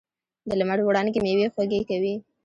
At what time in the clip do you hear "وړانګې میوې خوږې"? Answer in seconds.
0.83-1.81